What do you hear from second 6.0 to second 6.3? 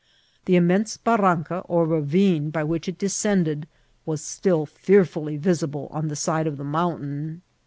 the